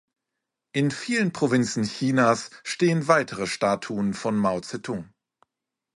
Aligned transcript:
In 0.71 0.89
vielen 0.89 1.31
Provinzen 1.31 1.83
Chinas 1.83 2.49
stehen 2.63 3.07
weitere 3.07 3.45
Statuen 3.45 4.15
von 4.15 4.35
Mao 4.35 4.59
Zedong. 4.59 5.13